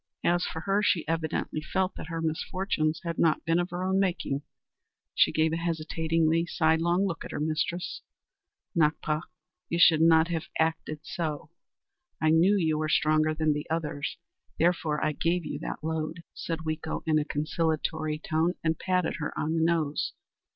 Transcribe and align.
As 0.23 0.45
for 0.47 0.61
her, 0.61 0.81
she 0.81 1.07
evidently 1.07 1.61
felt 1.61 1.93
that 1.93 2.07
her 2.07 2.23
misfortunes 2.23 3.01
had 3.03 3.19
not 3.19 3.45
been 3.45 3.59
of 3.59 3.69
her 3.69 3.83
own 3.83 3.99
making. 3.99 4.41
She 5.13 5.31
gave 5.31 5.53
a 5.53 5.57
hesitating, 5.57 6.27
sidelong 6.47 7.05
look 7.05 7.23
at 7.23 7.29
her 7.29 7.39
mistress. 7.39 8.01
"Nakpa, 8.75 9.21
you 9.69 9.77
should 9.77 10.01
not 10.01 10.29
have 10.29 10.47
acted 10.57 11.01
so. 11.03 11.51
I 12.19 12.31
knew 12.31 12.57
you 12.57 12.79
were 12.79 12.89
stronger 12.89 13.35
than 13.35 13.53
the 13.53 13.69
others, 13.69 14.17
therefore 14.57 15.05
I 15.05 15.11
gave 15.11 15.45
you 15.45 15.59
that 15.59 15.83
load," 15.83 16.23
said 16.33 16.61
Weeko 16.65 17.03
in 17.05 17.19
a 17.19 17.23
conciliatory 17.23 18.17
tone, 18.17 18.55
and 18.63 18.79
patted 18.79 19.17
her 19.19 19.31
on 19.37 19.53
the 19.53 19.61
nose. 19.61 20.13